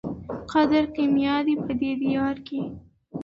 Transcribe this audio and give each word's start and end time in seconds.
قدر 0.51 0.83
کېمیا 0.95 1.35
دی 1.45 1.55
په 1.63 1.71
دې 1.79 1.91
دیار 2.01 2.35
کي 2.47 2.61